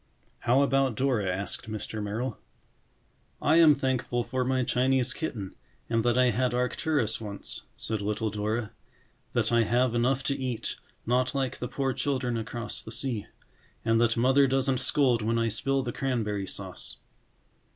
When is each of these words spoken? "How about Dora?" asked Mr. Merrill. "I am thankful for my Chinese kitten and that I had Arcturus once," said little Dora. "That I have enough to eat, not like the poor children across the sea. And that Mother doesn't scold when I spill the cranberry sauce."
"How 0.39 0.63
about 0.63 0.95
Dora?" 0.95 1.27
asked 1.31 1.69
Mr. 1.69 2.01
Merrill. 2.01 2.39
"I 3.39 3.57
am 3.57 3.75
thankful 3.75 4.23
for 4.23 4.43
my 4.43 4.63
Chinese 4.63 5.13
kitten 5.13 5.53
and 5.91 6.03
that 6.03 6.17
I 6.17 6.31
had 6.31 6.55
Arcturus 6.55 7.21
once," 7.21 7.67
said 7.77 8.01
little 8.01 8.31
Dora. 8.31 8.71
"That 9.33 9.51
I 9.51 9.61
have 9.61 9.93
enough 9.93 10.23
to 10.23 10.35
eat, 10.35 10.77
not 11.05 11.35
like 11.35 11.59
the 11.59 11.67
poor 11.67 11.93
children 11.93 12.35
across 12.35 12.81
the 12.81 12.91
sea. 12.91 13.27
And 13.85 14.01
that 14.01 14.17
Mother 14.17 14.47
doesn't 14.47 14.79
scold 14.79 15.21
when 15.21 15.37
I 15.37 15.49
spill 15.49 15.83
the 15.83 15.93
cranberry 15.93 16.47
sauce." 16.47 16.97